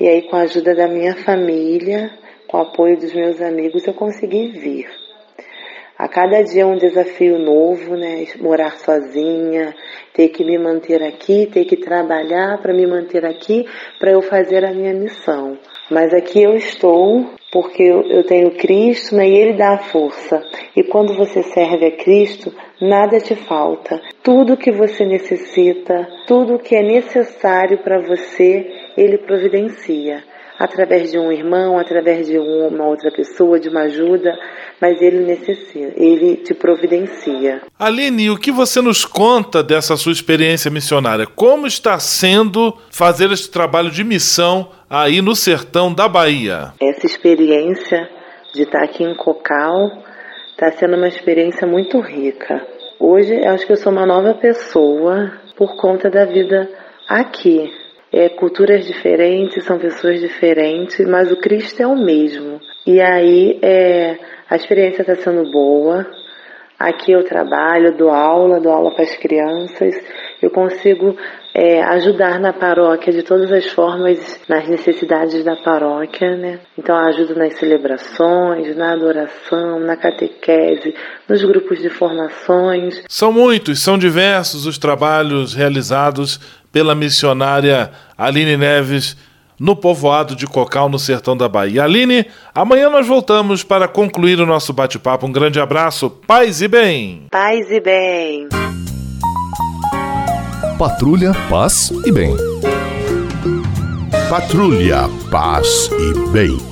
E 0.00 0.08
aí, 0.08 0.22
com 0.22 0.36
a 0.36 0.40
ajuda 0.40 0.74
da 0.74 0.88
minha 0.88 1.14
família, 1.14 2.10
com 2.48 2.56
o 2.56 2.62
apoio 2.62 2.96
dos 2.96 3.14
meus 3.14 3.40
amigos, 3.40 3.86
eu 3.86 3.94
consegui 3.94 4.48
vir. 4.48 4.88
A 5.96 6.08
cada 6.08 6.42
dia 6.42 6.62
é 6.62 6.66
um 6.66 6.76
desafio 6.76 7.38
novo, 7.38 7.94
né? 7.94 8.26
Morar 8.40 8.76
sozinha, 8.78 9.72
ter 10.12 10.30
que 10.30 10.44
me 10.44 10.58
manter 10.58 11.00
aqui, 11.00 11.46
ter 11.46 11.64
que 11.64 11.76
trabalhar 11.76 12.60
para 12.60 12.74
me 12.74 12.84
manter 12.86 13.24
aqui, 13.24 13.64
para 14.00 14.10
eu 14.10 14.20
fazer 14.22 14.64
a 14.64 14.72
minha 14.72 14.92
missão. 14.92 15.56
Mas 15.88 16.12
aqui 16.12 16.42
eu 16.42 16.56
estou 16.56 17.30
porque 17.52 17.82
eu, 17.82 18.24
tenho 18.24 18.52
Cristo 18.52 19.14
né, 19.14 19.28
e 19.28 19.36
Ele 19.36 19.52
dá 19.52 19.74
a 19.74 19.78
força. 19.78 20.42
E 20.74 20.82
quando 20.82 21.14
você 21.14 21.42
serve 21.42 21.84
a 21.84 21.96
Cristo, 21.96 22.50
nada 22.80 23.20
te 23.20 23.36
falta. 23.36 24.00
Tudo 24.22 24.56
que 24.56 24.72
você 24.72 25.04
necessita, 25.04 26.08
tudo 26.26 26.58
que 26.58 26.74
é 26.74 26.82
necessário 26.82 27.76
para 27.78 28.00
você, 28.00 28.66
Ele 28.96 29.18
providencia 29.18 30.24
através 30.62 31.10
de 31.10 31.18
um 31.18 31.32
irmão, 31.32 31.76
através 31.76 32.28
de 32.28 32.38
uma 32.38 32.86
outra 32.86 33.10
pessoa, 33.10 33.58
de 33.58 33.68
uma 33.68 33.80
ajuda, 33.80 34.32
mas 34.80 35.02
ele 35.02 35.24
necessita, 35.24 35.92
ele 35.96 36.36
te 36.36 36.54
providencia. 36.54 37.62
Aline, 37.76 38.30
o 38.30 38.38
que 38.38 38.52
você 38.52 38.80
nos 38.80 39.04
conta 39.04 39.60
dessa 39.60 39.96
sua 39.96 40.12
experiência 40.12 40.70
missionária? 40.70 41.26
Como 41.26 41.66
está 41.66 41.98
sendo 41.98 42.78
fazer 42.92 43.32
esse 43.32 43.50
trabalho 43.50 43.90
de 43.90 44.04
missão 44.04 44.68
aí 44.88 45.20
no 45.20 45.34
sertão 45.34 45.92
da 45.92 46.06
Bahia? 46.06 46.72
Essa 46.80 47.06
experiência 47.06 48.08
de 48.54 48.62
estar 48.62 48.84
aqui 48.84 49.02
em 49.02 49.16
Cocal 49.16 49.90
está 50.52 50.70
sendo 50.70 50.96
uma 50.96 51.08
experiência 51.08 51.66
muito 51.66 51.98
rica. 51.98 52.64
Hoje 53.00 53.34
eu 53.34 53.50
acho 53.50 53.66
que 53.66 53.72
eu 53.72 53.76
sou 53.76 53.90
uma 53.90 54.06
nova 54.06 54.32
pessoa 54.34 55.32
por 55.56 55.74
conta 55.74 56.08
da 56.08 56.24
vida 56.24 56.70
aqui 57.08 57.81
é, 58.12 58.28
culturas 58.28 58.86
diferentes, 58.86 59.64
são 59.64 59.78
pessoas 59.78 60.20
diferentes, 60.20 61.00
mas 61.08 61.32
o 61.32 61.36
Cristo 61.36 61.80
é 61.82 61.86
o 61.86 61.96
mesmo. 61.96 62.60
E 62.86 63.00
aí 63.00 63.58
é, 63.62 64.18
a 64.50 64.56
experiência 64.56 65.02
está 65.02 65.16
sendo 65.16 65.50
boa. 65.50 66.06
Aqui 66.78 67.12
eu 67.12 67.24
trabalho, 67.24 67.96
dou 67.96 68.10
aula, 68.10 68.60
dou 68.60 68.72
aula 68.72 68.90
para 68.92 69.04
as 69.04 69.16
crianças. 69.16 69.94
Eu 70.42 70.50
consigo 70.50 71.16
é, 71.54 71.80
ajudar 71.84 72.40
na 72.40 72.52
paróquia 72.52 73.12
de 73.12 73.22
todas 73.22 73.52
as 73.52 73.66
formas, 73.66 74.40
nas 74.48 74.68
necessidades 74.68 75.44
da 75.44 75.54
paróquia, 75.56 76.36
né? 76.36 76.58
Então 76.76 76.96
eu 76.96 77.06
ajudo 77.06 77.36
nas 77.36 77.54
celebrações, 77.54 78.76
na 78.76 78.92
adoração, 78.92 79.78
na 79.78 79.96
catequese, 79.96 80.94
nos 81.28 81.44
grupos 81.44 81.78
de 81.78 81.88
formações. 81.88 83.04
São 83.08 83.32
muitos, 83.32 83.80
são 83.80 83.96
diversos 83.96 84.66
os 84.66 84.76
trabalhos 84.76 85.54
realizados 85.54 86.40
pela 86.72 86.94
missionária 86.94 87.92
Aline 88.16 88.56
Neves 88.56 89.16
no 89.60 89.76
povoado 89.76 90.34
de 90.34 90.46
Cocal, 90.46 90.88
no 90.88 90.98
sertão 90.98 91.36
da 91.36 91.48
Bahia. 91.48 91.84
Aline, 91.84 92.26
amanhã 92.52 92.90
nós 92.90 93.06
voltamos 93.06 93.62
para 93.62 93.86
concluir 93.86 94.40
o 94.40 94.46
nosso 94.46 94.72
bate-papo. 94.72 95.26
Um 95.26 95.32
grande 95.32 95.60
abraço, 95.60 96.10
paz 96.10 96.60
e 96.60 96.66
bem. 96.66 97.26
Paz 97.30 97.70
e 97.70 97.78
bem. 97.78 98.48
Patrulha, 100.76 101.32
paz 101.48 101.92
e 102.04 102.10
bem. 102.10 102.34
Patrulha, 104.28 105.08
paz 105.30 105.88
e 105.92 106.30
bem. 106.30 106.71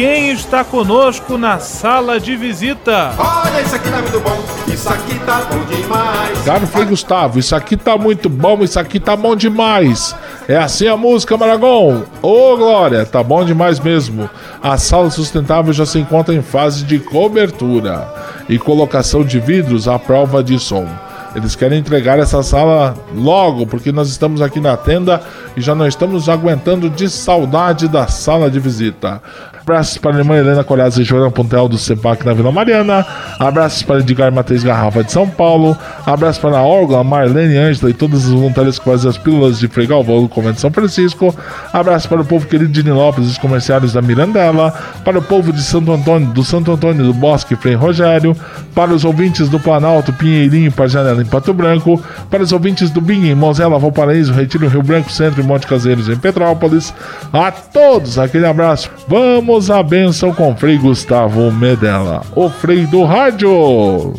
quem 0.00 0.30
está 0.30 0.64
conosco 0.64 1.36
na 1.36 1.58
sala 1.58 2.18
de 2.18 2.34
visita? 2.34 3.12
Olha, 3.18 3.60
isso 3.60 3.76
aqui 3.76 3.90
tá 3.90 4.00
muito 4.00 4.20
bom, 4.20 4.72
isso 4.72 4.88
aqui 4.88 5.18
tá 5.26 5.42
bom 5.42 5.64
demais. 5.66 6.38
Caro 6.42 6.66
Frei 6.66 6.84
Gustavo, 6.86 7.38
isso 7.38 7.54
aqui 7.54 7.76
tá 7.76 7.98
muito 7.98 8.30
bom, 8.30 8.64
isso 8.64 8.80
aqui 8.80 8.98
tá 8.98 9.14
bom 9.14 9.36
demais. 9.36 10.16
É 10.48 10.56
assim 10.56 10.88
a 10.88 10.96
música, 10.96 11.36
Maragon? 11.36 12.04
Ô, 12.22 12.52
oh, 12.52 12.56
Glória, 12.56 13.04
tá 13.04 13.22
bom 13.22 13.44
demais 13.44 13.78
mesmo. 13.78 14.30
A 14.62 14.78
sala 14.78 15.10
sustentável 15.10 15.70
já 15.70 15.84
se 15.84 15.98
encontra 15.98 16.34
em 16.34 16.40
fase 16.40 16.82
de 16.84 16.98
cobertura 16.98 18.08
e 18.48 18.58
colocação 18.58 19.22
de 19.22 19.38
vidros 19.38 19.86
à 19.86 19.98
prova 19.98 20.42
de 20.42 20.58
som. 20.58 20.88
Eles 21.34 21.54
querem 21.54 21.78
entregar 21.78 22.18
essa 22.18 22.42
sala 22.42 22.96
logo, 23.14 23.64
porque 23.64 23.92
nós 23.92 24.08
estamos 24.08 24.42
aqui 24.42 24.58
na 24.58 24.76
tenda 24.76 25.22
e 25.56 25.60
já 25.60 25.76
não 25.76 25.86
estamos 25.86 26.28
aguentando 26.28 26.90
de 26.90 27.08
saudade 27.08 27.86
da 27.86 28.08
sala 28.08 28.50
de 28.50 28.58
visita. 28.58 29.22
Abraços 29.70 29.98
para 29.98 30.16
a 30.16 30.18
irmã 30.18 30.36
Helena 30.36 30.64
Colhadas 30.64 30.98
e 30.98 31.04
Joana 31.04 31.30
Pontel 31.30 31.68
do 31.68 31.78
CEPAC 31.78 32.26
na 32.26 32.32
Vila 32.32 32.50
Mariana. 32.50 33.06
Abraços 33.38 33.84
para 33.84 34.00
Edgar 34.00 34.32
Matheus 34.32 34.64
Garrafa 34.64 35.04
de 35.04 35.12
São 35.12 35.28
Paulo. 35.28 35.78
Abraços 36.04 36.42
para 36.42 36.58
a 36.58 36.62
Orga, 36.64 37.04
Marlene 37.04 37.56
Ângela 37.56 37.88
e 37.88 37.94
todos 37.94 38.26
os 38.26 38.32
voluntários 38.32 38.80
que 38.80 38.84
fazem 38.84 39.08
as 39.08 39.16
pílulas 39.16 39.60
de 39.60 39.68
Fregalvão 39.68 40.22
do 40.22 40.28
Convento 40.28 40.54
de 40.54 40.60
São 40.60 40.72
Francisco. 40.72 41.32
Abraços 41.72 42.08
para 42.08 42.20
o 42.20 42.24
povo 42.24 42.48
querido 42.48 42.72
de 42.72 42.82
Nilópolis, 42.82 43.30
os 43.30 43.38
comerciários 43.38 43.92
da 43.92 44.02
Mirandela. 44.02 44.74
Para 45.04 45.20
o 45.20 45.22
povo 45.22 45.52
de 45.52 45.62
Santo 45.62 45.92
Antônio, 45.92 46.26
do 46.32 46.42
Santo 46.42 46.72
Antônio 46.72 47.04
do 47.04 47.14
Bosque, 47.14 47.54
Frei 47.54 47.76
Rogério. 47.76 48.36
Para 48.74 48.92
os 48.92 49.04
ouvintes 49.04 49.48
do 49.48 49.60
Planalto, 49.60 50.12
Pinheirinho, 50.12 50.72
Janela 50.88 51.22
em 51.22 51.26
Pato 51.26 51.54
Branco. 51.54 52.02
Para 52.28 52.42
os 52.42 52.50
ouvintes 52.50 52.90
do 52.90 53.00
Bing, 53.00 53.30
em 53.30 53.36
Mosela, 53.36 53.78
Valparaíso, 53.78 54.32
Retiro, 54.32 54.66
Rio 54.66 54.82
Branco, 54.82 55.12
Centro 55.12 55.40
e 55.40 55.44
Monte 55.44 55.68
Caseiros 55.68 56.08
em 56.08 56.16
Petrópolis. 56.16 56.92
A 57.32 57.52
todos, 57.52 58.18
aquele 58.18 58.46
abraço. 58.46 58.90
Vamos 59.06 59.59
Vamos 59.60 59.70
à 59.70 59.82
bênção 59.82 60.32
com 60.32 60.56
Frei 60.56 60.78
Gustavo 60.78 61.52
Medella, 61.52 62.22
o 62.34 62.48
Frei 62.48 62.86
do 62.86 63.04
Rádio. 63.04 64.14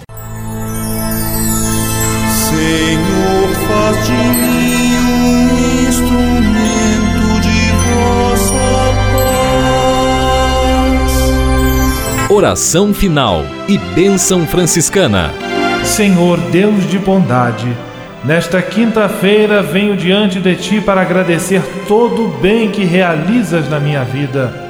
Senhor, 2.30 3.50
faz 3.68 4.06
de 4.06 4.12
mim 4.12 4.98
um 5.00 5.50
instrumento 5.90 7.42
de 7.42 7.72
vossa 7.90 8.94
paz. 11.10 12.30
Oração 12.30 12.94
final 12.94 13.44
e 13.68 13.80
bênção 13.96 14.46
franciscana. 14.46 15.32
Senhor 15.84 16.38
Deus 16.52 16.88
de 16.88 17.00
bondade, 17.00 17.76
nesta 18.24 18.62
quinta-feira 18.62 19.64
venho 19.64 19.98
diante 19.98 20.40
de 20.40 20.56
ti 20.56 20.80
para 20.80 21.02
agradecer 21.02 21.64
todo 21.88 22.28
o 22.28 22.38
bem 22.38 22.70
que 22.70 22.84
realizas 22.86 23.68
na 23.68 23.80
minha 23.80 24.04
vida 24.04 24.70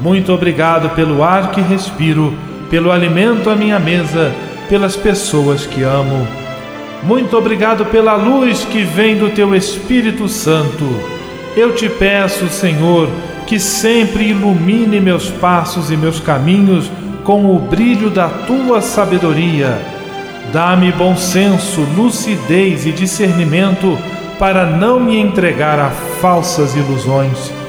muito 0.00 0.32
obrigado 0.32 0.88
pelo 0.94 1.22
ar 1.22 1.50
que 1.50 1.60
respiro, 1.60 2.32
pelo 2.70 2.90
alimento 2.90 3.50
à 3.50 3.54
minha 3.54 3.78
mesa, 3.78 4.32
pelas 4.66 4.96
pessoas 4.96 5.66
que 5.66 5.82
amo. 5.82 6.26
Muito 7.02 7.36
obrigado 7.36 7.84
pela 7.84 8.14
luz 8.14 8.64
que 8.64 8.82
vem 8.82 9.16
do 9.18 9.28
teu 9.28 9.54
Espírito 9.54 10.26
Santo. 10.26 10.86
Eu 11.54 11.74
te 11.74 11.88
peço, 11.88 12.48
Senhor, 12.48 13.10
que 13.46 13.60
sempre 13.60 14.30
ilumine 14.30 15.00
meus 15.00 15.28
passos 15.28 15.90
e 15.90 15.96
meus 15.98 16.18
caminhos 16.18 16.90
com 17.22 17.54
o 17.54 17.58
brilho 17.58 18.08
da 18.08 18.28
tua 18.28 18.80
sabedoria. 18.80 19.78
Dá-me 20.50 20.90
bom 20.92 21.14
senso, 21.14 21.82
lucidez 21.94 22.86
e 22.86 22.92
discernimento 22.92 23.98
para 24.38 24.64
não 24.64 24.98
me 24.98 25.18
entregar 25.18 25.78
a 25.78 25.90
falsas 25.90 26.74
ilusões 26.74 27.59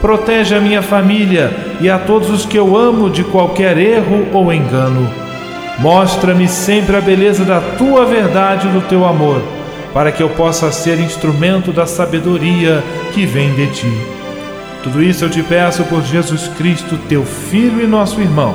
Protege 0.00 0.54
a 0.54 0.60
minha 0.60 0.82
família 0.82 1.52
e 1.80 1.90
a 1.90 1.98
todos 1.98 2.30
os 2.30 2.46
que 2.46 2.56
eu 2.56 2.76
amo 2.76 3.10
de 3.10 3.22
qualquer 3.22 3.76
erro 3.76 4.26
ou 4.32 4.52
engano. 4.52 5.08
Mostra-me 5.78 6.48
sempre 6.48 6.96
a 6.96 7.00
beleza 7.00 7.44
da 7.44 7.60
tua 7.60 8.04
verdade 8.06 8.66
e 8.66 8.70
do 8.70 8.80
teu 8.82 9.04
amor, 9.04 9.42
para 9.92 10.10
que 10.10 10.22
eu 10.22 10.30
possa 10.30 10.72
ser 10.72 10.98
instrumento 11.00 11.72
da 11.72 11.86
sabedoria 11.86 12.82
que 13.12 13.26
vem 13.26 13.54
de 13.54 13.66
ti. 13.68 13.92
Tudo 14.82 15.02
isso 15.02 15.24
eu 15.24 15.30
te 15.30 15.42
peço 15.42 15.84
por 15.84 16.02
Jesus 16.02 16.48
Cristo, 16.56 16.98
teu 17.08 17.24
Filho 17.24 17.82
e 17.82 17.86
nosso 17.86 18.20
irmão, 18.20 18.54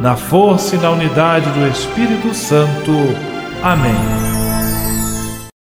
na 0.00 0.14
força 0.16 0.76
e 0.76 0.78
na 0.78 0.90
unidade 0.90 1.50
do 1.50 1.66
Espírito 1.66 2.32
Santo. 2.32 2.92
Amém. 3.62 4.35